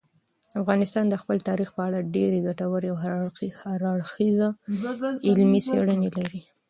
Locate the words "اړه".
1.87-2.07